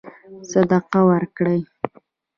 [0.51, 1.59] صدقه ورکړي.